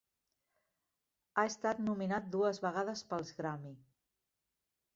[1.41, 3.77] Ha estat nominat dues vegades pels Grammy.